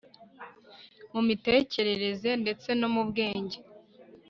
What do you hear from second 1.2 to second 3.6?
mitekerereze ndetse no mu bwenge